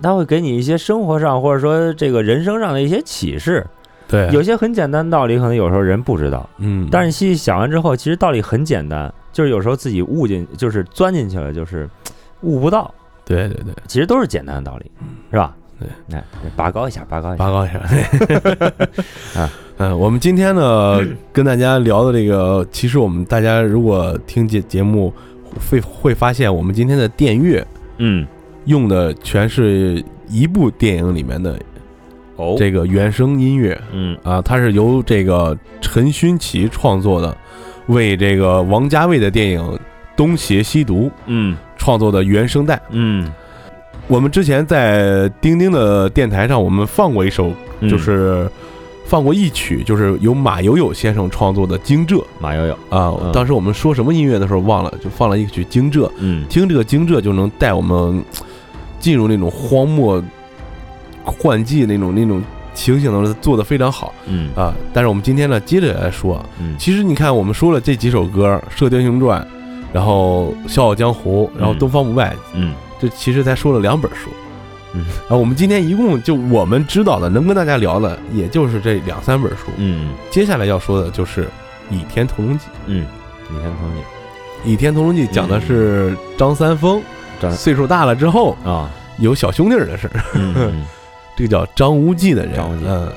[0.02, 3.66] 他会给你一些生活上或者说这个人生上的一些启示。
[4.10, 11.88] 对，有些很简单的道理，可能有时候人不知道，嗯，但是细细想完之后，其实道理很简单，就是有时候自己悟进，就是钻进去了，就是
[12.40, 12.92] 悟不到，
[13.24, 14.90] 对对对，其实都是简单的道理，
[15.30, 15.54] 是吧？
[15.78, 16.24] 对，来
[16.56, 17.44] 拔高一下，拔高一下。
[17.44, 17.78] 拔高一下。
[19.40, 21.00] 啊 嗯，我们今天呢
[21.32, 25.10] 跟大家聊的这个，其实我们大家如果听节节目
[25.70, 28.26] 会会发现，我们今天的电乐嗯，
[28.66, 31.58] 用的全是一部电影里面的
[32.40, 34.16] 哦，这个原声音乐嗯。
[34.22, 37.36] 啊，它是由这个陈勋奇创作的，
[37.88, 39.60] 为这个王家卫的电影
[40.16, 41.56] 《东邪西毒》嗯。
[41.76, 42.80] 创作的原声带。
[42.90, 43.30] 嗯，
[44.06, 47.88] 我们之前在钉钉的电台上，我们放过一首，嗯。
[47.88, 48.50] 就是
[49.06, 53.12] 放过一曲，就是由马友友先生创作的《惊蛰》马友友，啊。
[53.22, 53.32] 嗯。
[53.32, 56.44] 当时我们说什么音乐的时候忘了，就放了一曲《惊蛰》，嗯。
[56.48, 58.22] 听这个《惊蛰》就能带我们
[58.98, 60.22] 进入那种荒漠
[61.24, 62.42] 幻迹那种那种
[62.74, 64.14] 情形的，做的非常好。
[64.26, 64.50] 嗯。
[64.54, 64.74] 啊。
[64.92, 66.76] 但是我们今天呢，接着来说，嗯。
[66.78, 69.40] 其实你看，我们说了这几首歌，《射雕英雄传》，
[69.92, 71.78] 然后《笑傲江湖》，然后《嗯。
[71.78, 72.74] 东方不败》，嗯。
[73.00, 74.30] 这其实才说了两本书。
[74.94, 75.06] 嗯。
[75.28, 79.66] 啊，我们今天一共就我们知道的，能跟大家聊的，也就是这两三本书。
[79.76, 80.12] 嗯。
[80.30, 81.44] 接下来要说的就是
[81.90, 82.66] 《倚天屠龙记。
[82.86, 83.06] 嗯，
[83.48, 84.00] 倚天屠龙记》。
[84.64, 87.00] 《倚天屠龙记》讲的是张三丰
[87.40, 90.84] 张岁数大了之后啊，有小兄弟儿的事儿，嗯嗯，
[91.40, 92.54] 这个叫张无忌的人。
[92.54, 93.08] 张无忌嗯，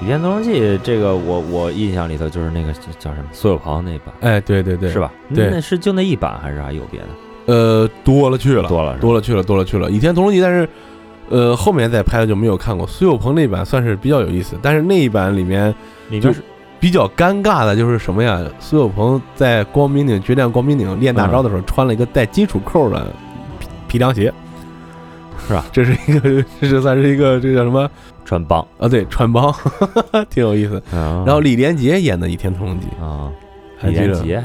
[0.04, 4.98] 《倚天屠龙记》这个我我印象里头就是那个叫什么苏有朋那版，哎，对对对，是？
[4.98, 5.12] 吧？
[5.34, 7.06] 对那是就那一版还是还有别的？
[7.46, 9.88] 呃，多了去了，多了多了去了，多了去了。
[9.90, 10.66] 《倚天屠龙记》，但是
[11.28, 12.86] 呃后面再拍的就没有看过。
[12.86, 15.74] 苏有朋那版算是比较有意思，但是那一版里面
[16.22, 16.42] 就是
[16.80, 18.40] 比较尴尬的就是什么呀？
[18.58, 23.06] 苏有朋在光明顶决战光明顶练大招的时候，穿了一个带金属扣的
[23.58, 24.32] 皮皮凉鞋，
[25.46, 25.64] 是吧？
[25.72, 27.88] 这是一个， 这是算是一个这个叫什么
[28.24, 28.88] 穿帮，啊？
[28.88, 29.52] 对，穿帮，
[30.30, 30.82] 挺有意思。
[30.92, 33.30] 然然后李连杰演的《倚天屠龙记啊，》，
[33.88, 34.36] 李连杰，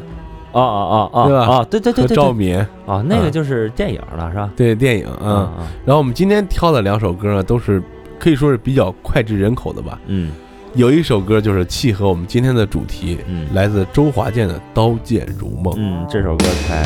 [0.52, 4.49] 哦哦哦对吧哦哦，对对对和对对，赵敏啊，那个啊就是电影了是吧？
[4.56, 5.54] 对电影嗯啊。
[5.86, 7.82] 然后我们今天挑的两首歌呢，都是
[8.19, 9.99] 可以说是比较脍炙人口的吧。
[10.08, 10.32] 嗯
[10.75, 15.73] 有一首歌就是契合我们今天的主题，嗯来自周华健的《刀剑如梦》。
[15.80, 16.84] 嗯，这首歌太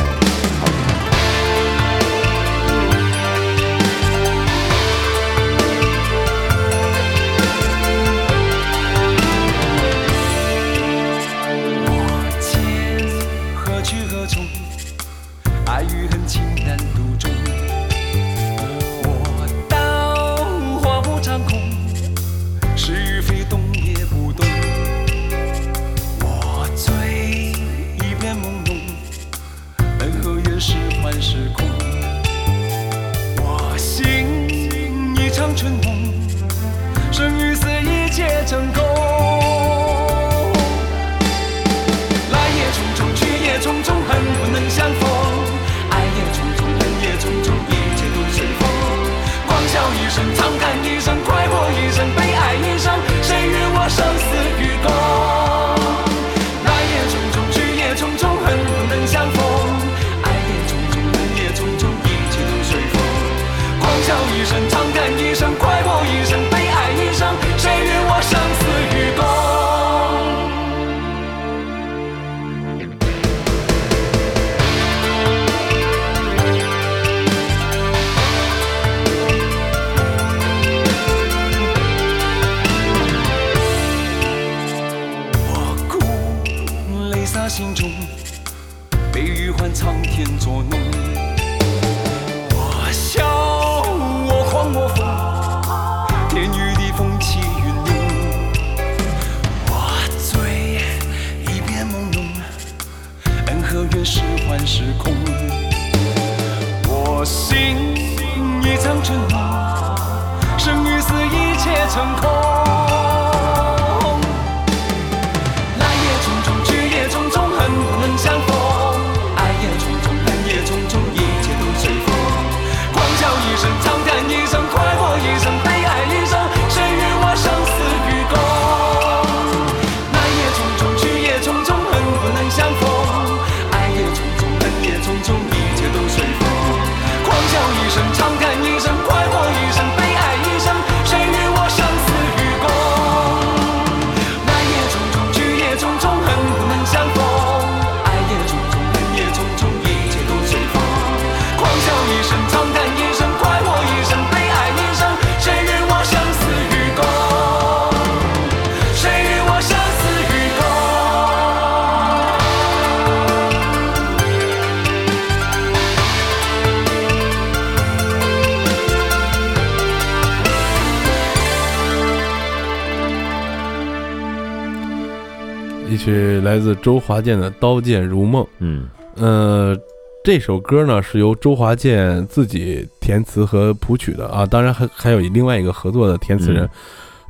[176.54, 178.44] 来自周华健的《刀剑如梦》。
[178.60, 179.76] 嗯呃，
[180.22, 186.68] 这首歌呢是由周华健自己填词和谱曲的啊，当然还还有另外一个合作的填词人。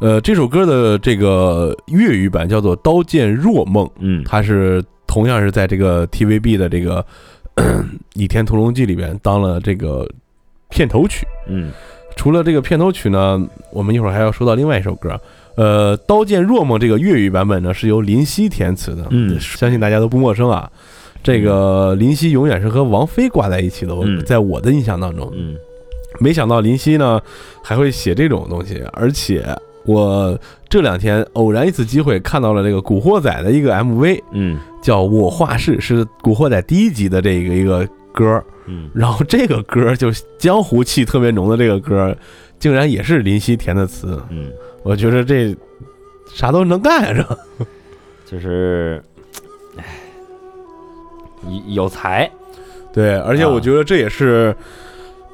[0.01, 7.03] 呃，这首歌的这个粤语版叫做《刀剑若梦》，嗯它是同样是在这个 TVB 的这个
[8.13, 10.07] 《倚天屠龙记》里边当了这个
[10.69, 11.27] 片头曲。
[11.49, 11.73] 嗯
[12.15, 15.19] 除了这个片头曲呢，我们一会儿还要说到另外一首歌。
[15.57, 19.39] 呃，《刀剑若梦》这个粤语版本呢是由林夕填词的，嗯。
[19.41, 20.71] 相信大家都不陌生啊。
[21.23, 25.57] 这个林夕永远是和王菲挂在一起的，在我的印象当中，嗯。
[26.21, 27.21] 没想到林夕呢
[27.63, 29.45] 还会写这种东西，而且
[29.85, 30.39] 我
[30.69, 34.59] 这两天偶然一次机会看到了这个《古惑仔》的一个 MV，嗯。
[34.83, 38.91] 叫《我画室》，是《古惑仔》第一集的这个一个歌，嗯。
[38.95, 42.15] 然后这个歌就江湖气特别浓的这个歌，
[42.65, 44.51] 竟然也是林夕填的词，嗯，
[44.83, 45.55] 我觉得这
[46.33, 47.39] 啥都能干呀，
[48.25, 49.05] 这 就是，
[49.77, 49.85] 哎，
[51.67, 52.31] 有有才，
[52.91, 54.57] 对，而且啊我觉得这也是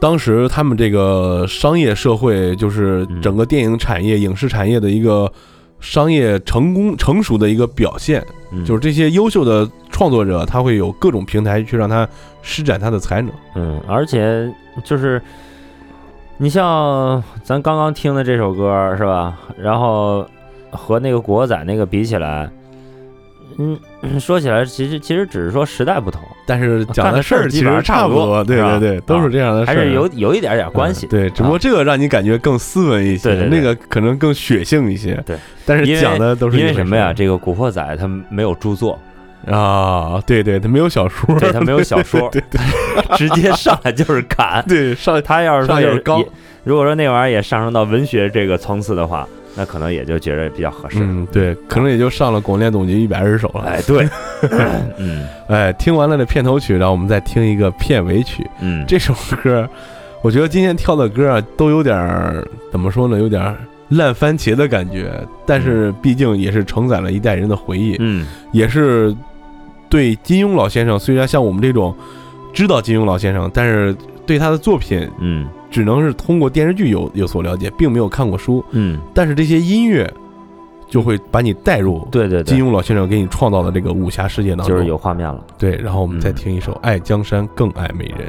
[0.00, 3.22] 当时他们这个商业社会，就是嗯。
[3.22, 5.32] 整个电影产业、影视产业的一个
[5.78, 8.64] 商业成功成熟的一个表现，嗯。
[8.64, 12.08] 就是这些优秀的创作者，他会有各种平台去让他
[12.42, 13.32] 施展他的才能。
[13.54, 14.52] 嗯，而且
[14.84, 15.22] 就是
[16.42, 19.38] 你像咱刚刚听的这首歌是吧？
[19.58, 20.26] 然后
[20.70, 22.48] 和那个《古惑仔》那个比起来，
[23.58, 23.78] 嗯，
[24.18, 31.06] 说起来其实其实只是说时代不同，但是讲的事儿其实差不多对对对，都啊是这样的事儿，还是有有一点点关系。
[31.08, 35.22] 嗯对，只不过这个让你感觉更斯文一些，那个可能更血性一些。
[35.26, 37.12] 对，但是讲的都是因为什么呀？
[37.12, 38.98] 这个《古惑仔》他没有著作，
[39.46, 42.60] 啊，对对，他没有小说，对，他没有 小说，对对
[43.16, 44.64] 直接上来就是砍。
[44.68, 46.18] 对，上他要是说也上有高。
[46.18, 46.26] 也
[46.64, 49.26] 如果说那玩意儿也上升到文学这个层次的话，
[49.56, 50.98] 那可能也就觉得比较合适。
[51.00, 53.62] 嗯，对，可能也就上了广电总局一百二十首了。
[53.62, 54.06] 哎，对，
[54.98, 55.26] 嗯。
[55.48, 58.46] 哎，听完了这片头曲，然后我们再听一个片尾曲。
[58.60, 59.68] 嗯，这首歌，
[60.22, 61.98] 我觉得今天挑的歌啊，都有点
[62.70, 63.56] 怎么说呢，有点
[63.88, 65.10] 烂番茄的感觉，
[65.46, 68.26] 但是毕竟也是承载了一代人的回忆，嗯。
[68.52, 69.12] 也是
[69.90, 71.94] 对金庸老先生，虽然像我们这种
[72.52, 78.64] 知道金庸老先生，但是对他的作品嗯只能是通过电视剧有有所了解，并没有看过书。
[78.70, 80.10] 嗯，但是这些音乐
[80.88, 85.44] 就会把你带入对对对，金庸老先生给你创造的这个武侠世界当中，就是有画面了。
[85.58, 85.76] 对。
[85.76, 88.28] 然后我们再嗯听一首《爱江山更爱美人》。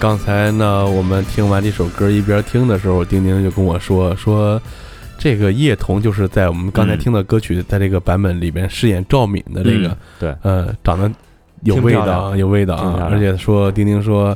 [0.00, 4.58] 刚才呢，我们听完这首歌一边听的时候，丁丁就跟我说说，
[5.18, 11.12] 这个叶童就是在我们刚才听的歌曲在这个版本里边饰演赵敏的这个，对，呃，长得
[11.64, 12.76] 有味道，有味道，
[13.10, 14.34] 而且说丁丁说，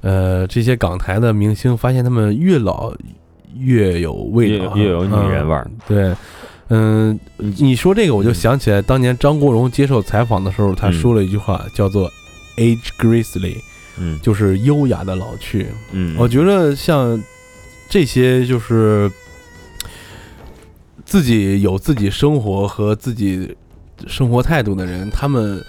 [0.00, 2.92] 呃，这些港台的明星发现他们越老
[3.56, 5.70] 越有味道，越有女人味儿。
[5.86, 6.12] 对，
[6.70, 12.10] 嗯，你说这个我就想起来，当年张国荣接受采访的时候，他说了一句话，叫做
[12.56, 13.58] “age gracefully”。
[13.98, 15.66] 嗯，就是优雅的老去。
[15.92, 17.22] 嗯，我觉得像
[17.88, 19.10] 这些就是
[21.04, 23.56] 自己有自己生活和自己
[24.06, 25.62] 生活态度的人，他们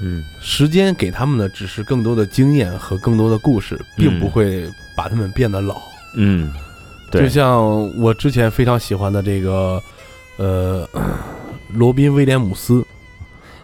[0.00, 5.80] 嗯，时间给他们的只是更多的经验和更多的故事，并不会把他们变得老。
[6.16, 6.52] 嗯，
[7.10, 7.64] 对，就像
[8.00, 9.80] 我之前非常喜欢的这个
[10.36, 10.88] 呃
[11.74, 12.84] 罗宾威廉姆斯，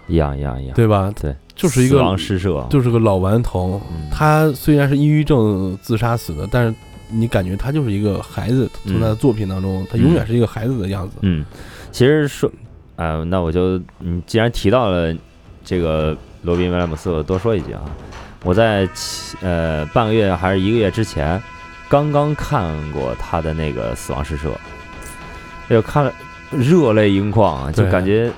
[0.09, 1.13] 一样一样一样，对吧？
[1.21, 1.35] 对。
[1.55, 3.81] 就是一个死亡诗社，就是个老顽童。
[3.91, 4.09] 嗯。
[4.11, 6.75] 他虽然是抑郁症自杀死的，但是
[7.09, 11.17] 你感觉他就是一个孩子，从他的作品当中，他永远是一个孩子的样子。
[11.21, 11.45] 嗯，
[11.93, 12.51] 其实说，
[12.97, 15.15] 啊、那我就，你，既然提到了
[15.65, 17.83] 这个罗宾威廉姆斯，我多说一句啊，
[18.43, 21.41] 我在七呃半个月还是一个月之前，
[21.89, 24.49] 刚刚看过他的那个《死亡诗社》，
[25.69, 26.13] 哎呦，看了
[26.51, 27.93] 热泪盈眶啊，就对。
[27.93, 28.31] 感觉，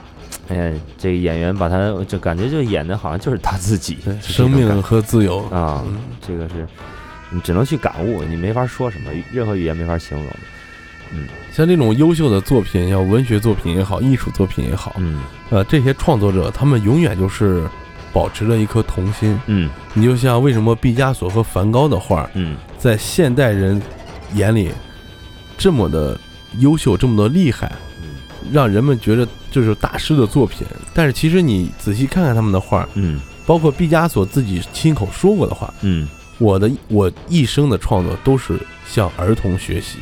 [0.49, 5.41] 哎呀，这个演员把他就感觉就演的好像就是他自己，生命和自由。
[5.47, 5.99] 啊嗯。
[6.27, 6.67] 这个是
[7.31, 10.27] 你只能去感悟，你没法说什么，任何语言没法形容。
[11.13, 11.27] 嗯。
[11.53, 15.21] 像这种优秀的作品，要文学作品也好，艺术作品也好，嗯。
[15.51, 17.65] 呃，这些创作者他们永远就是
[18.13, 19.39] 保持着一颗童心。
[19.47, 19.71] 嗯。
[19.95, 22.57] 你就像为什么毕加索和梵高的画嗯。
[22.79, 23.81] 在现代人
[24.35, 24.71] 眼里
[25.57, 26.19] 这么的
[26.59, 27.96] 优秀，这么的厉害，嗯
[28.53, 30.67] 让人们觉得就是大师的作品。
[30.95, 36.09] 但是其实你仔细看看他们的画，嗯包括毕加索自己亲口说过的话，嗯。
[36.39, 39.97] 我的我一生的创作都是向儿童学习。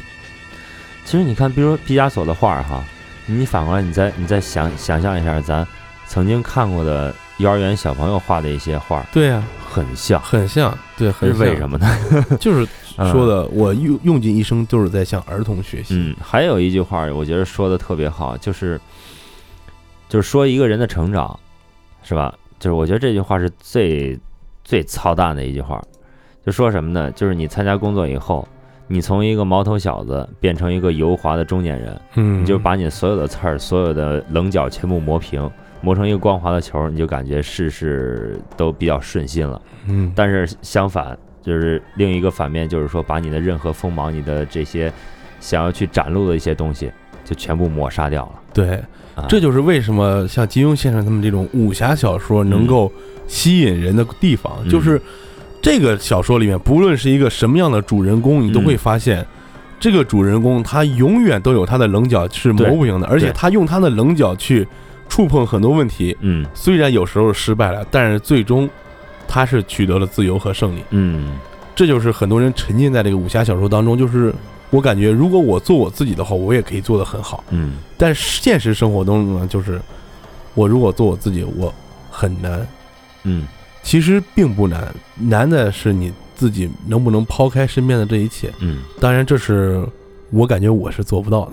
[1.05, 2.83] 其实你看，比如说毕加索的画儿哈，
[3.27, 5.65] 你反过来，你再你再想想象一下，咱
[6.09, 11.87] 曾经看过的幼儿园小朋友画的一些画儿，对呀、很像，很像，对，很像是为什么呢？
[12.41, 15.95] 就是嗯说的，我用用尽一生都是在向儿童学习。
[15.97, 18.81] 嗯，还有一句话，我觉得说的特别好，就是
[20.09, 21.39] 就是说一个人的成长，
[22.03, 22.33] 是吧？
[22.61, 24.19] 就是我觉得这句话是最
[24.63, 25.83] 最操蛋的一句话，
[26.47, 27.11] 就说什么呢？
[27.13, 28.47] 就是你参加工作以后，
[28.87, 35.51] 你从一个毛头小子变成一个油滑的中年人，嗯，你就把你所有的刺儿、所有的棱角全部磨平，
[35.83, 39.61] 磨成一个光滑的球儿，你就感觉事事都比较顺心了。
[39.87, 44.93] 嗯，但是相反，就是另一个反面，就是说把你的任何锋芒、你的这些
[45.41, 46.91] 想要去展露的一些东西，
[47.25, 48.33] 就全部抹杀掉了。
[48.55, 48.83] 对，
[49.15, 49.27] 啊。
[49.29, 52.91] 这就是为什么像金庸先生他们这种武侠小说能够
[53.27, 54.71] 吸引人的地方，嗯。
[54.71, 55.01] 就是
[55.61, 59.25] 这个小说里面，不论是一个什么样的主人公，你都嗯会发现。
[59.81, 64.67] 这个主人公他永远都有他的棱角是磨不平的，而且他用他的棱角去
[65.11, 66.47] 触碰很多问题，嗯。
[66.55, 68.71] 虽然有时候失败了，但是最终
[69.35, 70.85] 他是取得了自由和胜利。
[70.91, 71.37] 嗯
[71.75, 74.33] 这就是很多人沉浸在这个武侠小说当中，就是
[74.71, 77.43] 我感觉如果我做我自己的话，我也可以做得很好。
[77.51, 79.81] 嗯但是现实生活中呢，就是
[80.55, 81.75] 我如果做我自己，我
[82.09, 82.65] 很难。
[83.25, 83.49] 嗯
[83.83, 88.53] 其实并不难，难的是你自己能不能抛开身边的这一切。
[88.61, 89.85] 嗯，当然，这是
[90.31, 91.53] 我感觉我是做不到的。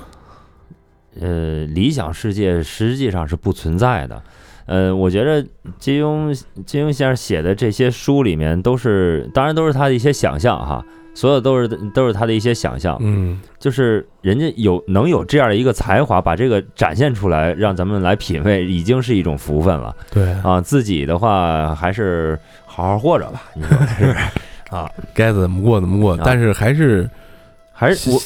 [1.19, 4.21] 呃，理想世界实际上是不存在的。
[4.65, 5.45] 呃，我觉得
[5.79, 6.33] 金庸
[6.65, 10.83] 金庸先生写的这些书里面都是，当然都是他的一些想象哈，
[11.13, 12.97] 所有都是都是他的一些想象。
[13.01, 20.61] 嗯，就是人家有能有这样的一个才华，把这个展现出来，让咱们来品味，已经是一种福分了对，啊。
[20.61, 24.17] 自己的话，还是好好活着吧，你说是不是？
[24.69, 27.09] 啊，该怎么过怎么过，啊但是还是
[27.81, 28.21] 还是我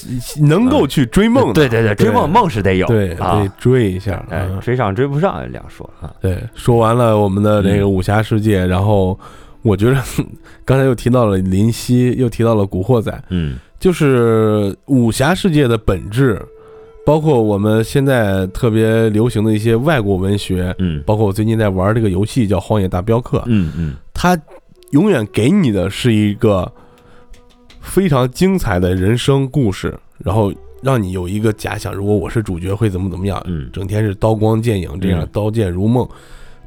[0.45, 1.53] 能够去追梦的。
[1.53, 4.21] 对对对，追梦梦是得有，对，啊得，追一下。
[4.29, 6.11] 哎，嗯追上追不上两说啊。
[6.19, 9.17] 对，说完了我们的这个嗯武侠世界，然后
[9.61, 9.95] 我觉得
[10.65, 16.41] 刚才又提到了林夕，又提到了《古惑仔》，嗯就是武侠世界的本质，
[17.05, 24.37] 包括我们现在特别流行的一些外国文学，嗯包括我最近在玩这个游戏叫《荒野大镖客》，嗯嗯它
[24.91, 26.69] 永远给你的是一个
[27.85, 36.07] 非常精彩的人生故事，然后让你有一个假想，如果我是主角会怎么怎么样，嗯整天是刀光剑影这样嗯刀剑如梦。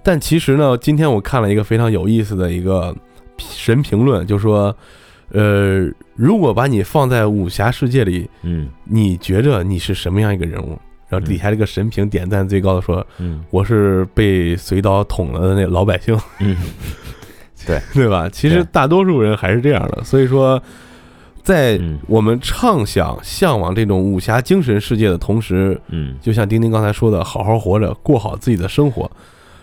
[0.02, 2.94] 但其实呢，今天我看了一个非常有意思的一个
[3.38, 4.74] 神评论，就说，
[5.32, 10.78] 呃，如果把你放在武侠世界里，嗯你觉着你是什么样一个人物？
[11.10, 16.18] 然后底下这个神评点赞最高的说，嗯我是被随刀捅了的那老百姓。
[16.38, 16.56] 嗯，
[17.66, 18.28] 对 对吧？
[18.28, 20.62] 其实大多数人还是这样的，所以说，
[21.48, 29.10] 在嗯我们畅想、向往这种武侠精神世界的同时，嗯就像丁丁刚才说的，好好活着，过好自己的生活。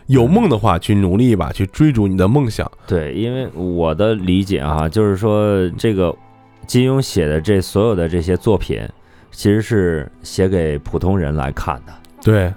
[0.08, 2.70] 有梦的话，去努力一把，去追逐你的梦想。
[2.88, 6.16] 对，因为我的理解啊，就是说这个
[6.66, 8.82] 金庸写的这所有的这些作品，
[9.30, 11.94] 其实是写给普通人来看的。
[12.24, 12.52] 对，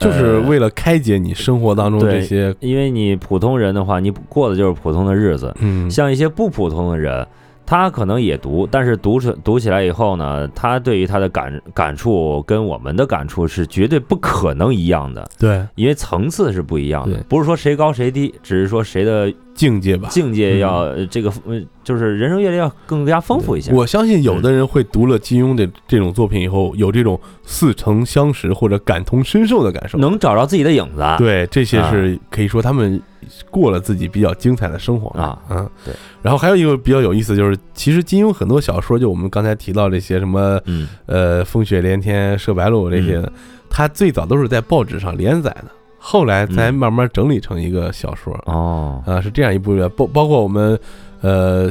[0.00, 7.24] 就是呃为了开解你生活当中这些，因为你普通人的话，你过的就是普通的日子，嗯，像一些不普通的人，
[7.68, 15.66] 他可能也读，但是读出读起来以后呢，他对于他的感感触跟我们的感触是绝对不可能一样的，对。
[15.74, 20.08] 因为层次是不一样的，不是说谁高谁低，只是说谁的境界吧。
[20.08, 23.72] 境界要、呃这个呃就是人生阅历要更加丰富一些。
[23.72, 29.98] 我相信有的人会读了金庸的这种作品以后，有这种似曾相识或者感同身受的感受。
[29.98, 33.02] 能找着自己的影子，对，这些是可以说他们
[33.50, 35.92] 过了自己比较精彩的生活啊嗯，对。
[36.22, 43.20] 然后还有一个比较有意思，就是其实金庸很多小说，就我们刚才提到这些什么嗯呃风雪连天、射白鹿这些，
[43.68, 45.70] 他最早都是在报纸上连载的，
[46.10, 48.32] 后来才嗯慢慢整理成一个小说。
[48.46, 50.80] 哦，啊，是这样一部包包括我们，
[51.20, 51.70] 呃，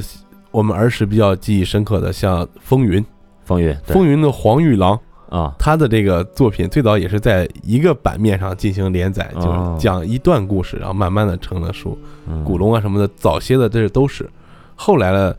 [0.52, 3.02] 我们儿时比较记忆深刻的，像《风云》，
[3.46, 5.56] 风云风云的黄玉郎，啊。
[5.58, 9.76] 他的这个作品最早也是在一个版面上进行连载，就是哦。
[9.80, 11.98] 讲一段故事，然后慢慢的成了书。
[12.28, 12.44] 嗯。
[12.44, 14.30] 古龙啊什么的，早些的这都是，
[14.76, 15.36] 后来的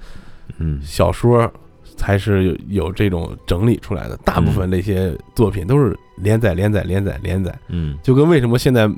[0.59, 0.81] 嗯。
[0.83, 1.49] 小说
[1.97, 4.17] 才是有有这种整理出来的。
[4.25, 8.89] 大部分那些作品都是连载、连载、连载、连载，嗯就跟为什么现在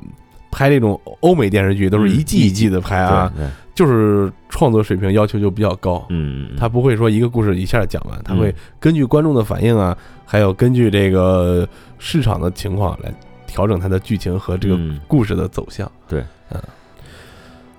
[0.51, 3.31] 拍这种欧美电视剧都是一季一季的拍啊，
[3.73, 6.05] 就是创作水平要求就比较高。
[6.09, 11.67] 嗯嗯他不会说一个故事一下讲完，他嗯会根据观众的反应啊，还有根据这个
[11.99, 13.13] 市场的情况来
[13.47, 15.89] 调整它的剧情和这个嗯故事的走向。
[16.07, 16.61] 对，嗯。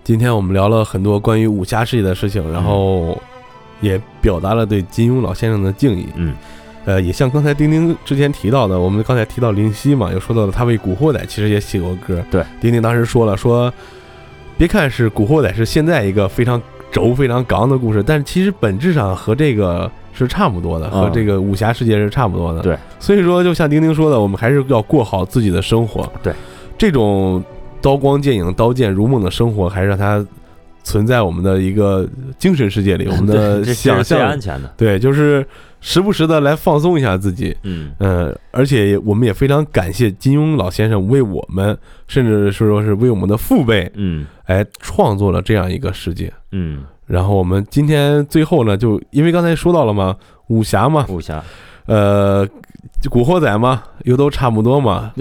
[0.05, 3.16] 今天我们聊了很多关于武侠世界的事情，然后
[3.80, 6.09] 也表达了对金庸老先生的敬意。
[6.16, 6.34] 嗯，
[6.84, 12.22] 呃，也像刚才丁丁之前提到的，我们刚才提到林夕嘛，又说到了他为《古惑仔》其实也写过歌。
[12.30, 13.72] 对，丁丁当时说了说，
[14.58, 16.60] 别看是《古惑仔》是现在一个非常
[16.90, 22.60] 轴、非常刚的故事，但是其实本质上和这个是差不多的，和嗯这个武侠世界是差不多的。
[22.62, 26.10] 对，所以说就像丁丁说的，我们还是要过好自己的生活。
[26.22, 26.32] 对，
[26.76, 27.42] 这种
[27.80, 30.24] 刀光剑影、刀剑如梦的生活，还是让它
[30.82, 32.08] 存在我们的一个
[32.38, 34.72] 精神世界里， 我们的想象安全的。
[34.76, 35.46] 对，就是
[35.80, 37.56] 时不时的来放松一下自己。
[37.62, 41.76] 嗯嗯，而且我们也非常感谢金庸老先生为我们，
[42.08, 46.32] 甚至是说是为我们的父辈，嗯哎，创作了这样一个世界。
[46.50, 50.16] 嗯，然后我们今天最后呢，就因为刚才说到了嘛，
[50.48, 51.42] 武侠嘛，武侠
[51.86, 52.48] 呃，
[53.10, 55.12] 古惑仔嘛，又都差不多嘛。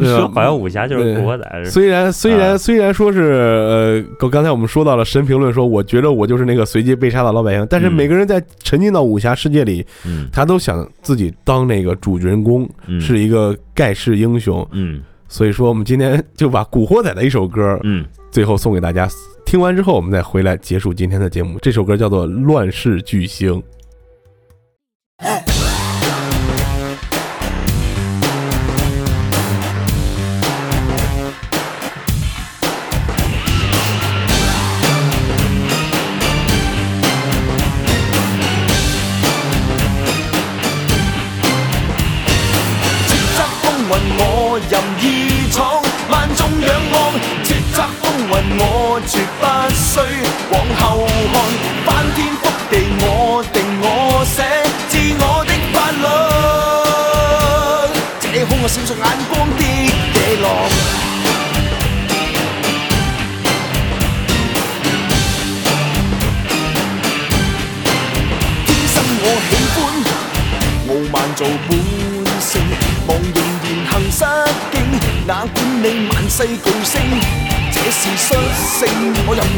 [0.00, 1.64] 说好像武侠就是古惑仔。
[1.64, 14.66] 虽然虽然、啊虽然说是呃，刚刚才我们说到了神评论说，我觉得我就是那个随机被杀的老百姓，但是嗯每个人在沉浸到武侠世界里，嗯他都想自己当那个主人公，嗯是一个盖世英雄。
[14.72, 19.08] 嗯所以说，我们今天就把《古惑仔》的一首歌，嗯最后送给大家。
[19.44, 21.58] 听完之后，我们再回来结束今天的节目。
[21.60, 23.62] 这首歌叫做《乱世巨星》。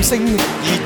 [0.02, 0.81] 性，我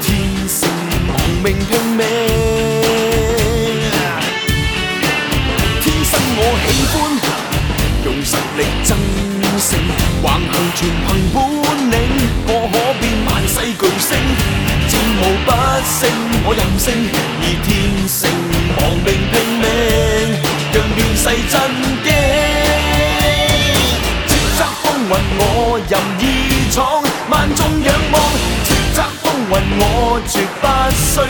[31.18, 31.24] 往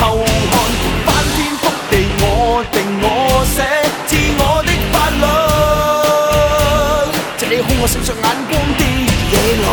[0.00, 0.02] 后
[0.50, 0.54] 看，
[1.06, 2.24] 翻天覆地我
[2.72, 3.06] 定我
[3.54, 3.56] 寫，
[4.06, 5.24] 自我的法律。
[7.38, 8.82] 這空我閃爍眼光的
[9.30, 9.64] 野狼。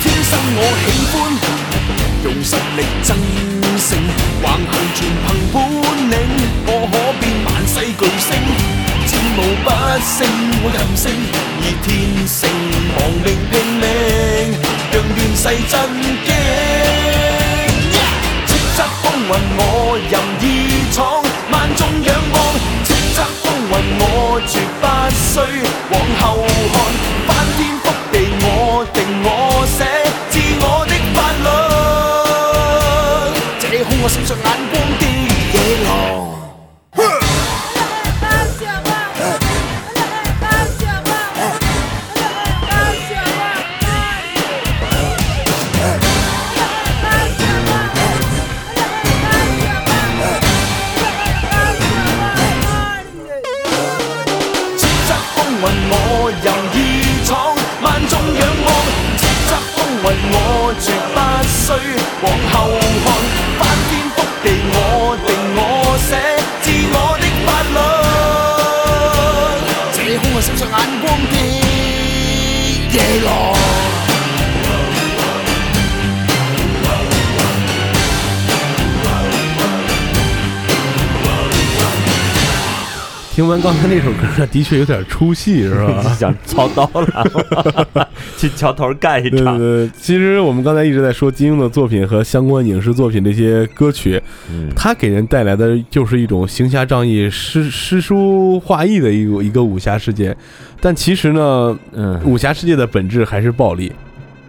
[0.00, 1.14] 天生我喜歡
[2.24, 3.08] 用实力爭
[3.78, 3.90] 勝，
[4.42, 5.56] 橫行全憑本
[6.12, 6.14] 領，
[6.66, 8.30] 我可變萬世巨星，
[9.36, 9.70] 无不
[10.00, 10.26] 胜，
[10.62, 11.04] 我任性，
[11.60, 11.86] 以天
[12.26, 12.38] 性
[12.96, 13.82] 亡命拼命，
[14.92, 15.72] 让乱世震
[16.24, 16.30] 惊。
[18.46, 19.60] 叱咤风云我
[20.10, 20.44] 任意
[20.92, 20.96] 闯，
[21.50, 22.36] 万众仰望。
[22.84, 24.02] 叱咤风云我
[24.46, 24.84] 绝不
[25.16, 25.30] 需
[25.90, 26.22] 往后
[27.26, 27.30] 看，
[83.62, 86.02] 刚才那首歌，的确有点出戏，是吧？
[86.18, 89.56] 想操刀了， 去桥头干一场。
[89.56, 100.36] 对，其实我们刚才一直在说金庸的作品和相关影视作品这些歌曲，嗯它给人带来的就是一种行侠仗义、诗诗书画意的一个一个武侠世界。
[100.80, 103.92] 但其实呢，嗯，武侠世界的本质还是暴力，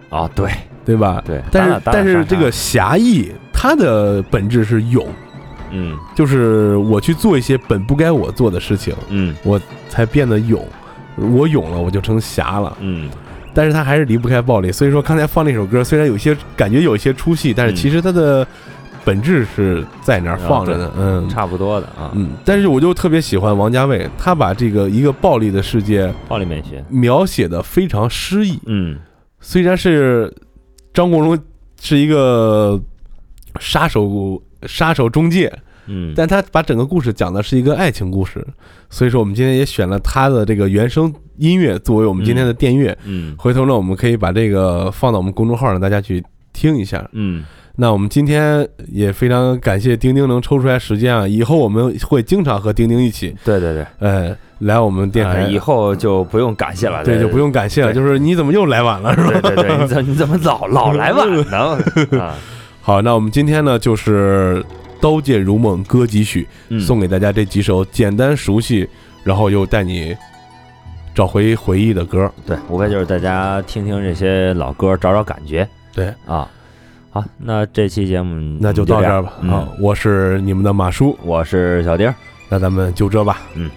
[0.08, 0.50] 哦，对
[0.84, 1.22] 对吧？
[1.24, 5.06] 对，但是但是这个侠义，它的本质是勇，
[5.70, 10.66] 嗯就是我去做一些本不该我做的事情，嗯我才变得勇。
[11.16, 12.76] 我勇了，我就成侠了。
[12.80, 13.08] 嗯
[13.52, 14.72] 但是他还是离不开暴力。
[14.72, 18.44] 所以说，刚才放那首歌，虽然有些感觉有一些出戏，但是嗯其实它的
[19.04, 20.90] 本质是在那儿放着的。
[20.98, 26.84] 嗯差不多的啊，嗯，但是我就特别喜欢王家卫，他把这个一个暴力的世界暴力美学。
[26.88, 28.58] 描写的非常诗意。
[28.66, 28.98] 嗯
[29.40, 30.34] 虽然是
[30.92, 31.38] 张国荣
[31.80, 32.80] 是一个
[33.60, 35.52] 杀手杀手中介，
[35.86, 38.44] 嗯，但他把整个故事讲的是一个爱情故事，
[38.90, 42.96] 所以说我们今天也选了他的这个原声音乐作为我们今天的电乐。
[43.04, 47.08] 嗯回头呢，我们可以把这个放到我们公众号让大家去听一下。
[47.12, 47.44] 嗯
[47.76, 55.42] 那我们今天也非常感谢丁丁能抽出来时间啊，以后我们会经常和丁丁一起，对对对，呃，来我们电台。
[55.42, 59.40] 呃以后就不用感谢了，对，就不用感谢了，就是你怎么又来晚了，是吧？
[59.42, 61.78] 对对对，你怎你怎么老老来晚呢？
[62.22, 62.36] 啊，
[62.86, 64.62] 好，那我们今天呢，就是
[65.00, 68.86] 《刀剑如梦》歌几曲，嗯送给大家这几首简单熟悉，
[69.22, 70.14] 然后又带你
[71.14, 72.30] 找回回忆的歌。
[72.44, 76.46] 对，无非就是大家听听这些老歌，找找感觉对，啊。
[77.10, 79.32] 好，那这期节目那就到这儿吧。
[79.40, 82.14] 嗯好，我是你们的马叔，我是小丁儿，
[82.50, 83.40] 那咱们就这吧。
[83.54, 83.70] 嗯，